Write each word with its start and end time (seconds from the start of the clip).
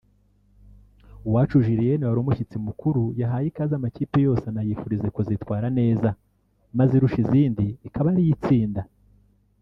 Uwacu 1.27 1.57
Julienne 1.65 2.05
wari 2.05 2.19
umushyitsi 2.21 2.57
mukuru 2.67 3.03
yahaye 3.21 3.45
ikaze 3.49 3.73
amakipe 3.77 4.17
yose 4.27 4.43
anayifuriza 4.51 5.13
kuzitwara 5.15 5.67
neza 5.79 6.09
maze 6.77 6.91
irusha 6.95 7.19
izindi 7.25 7.65
ikaba 7.87 8.07
ariyo 8.13 8.31
itsinda 8.37 8.81